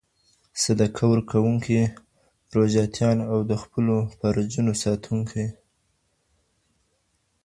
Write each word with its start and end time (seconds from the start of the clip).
صدقه 0.63 1.03
ورکوونکي، 1.09 1.81
روژاتيان 2.55 3.17
او 3.31 3.39
د 3.49 3.51
خپلو 3.63 3.95
فرجونو 4.17 4.73
ساتونکي. 4.83 5.45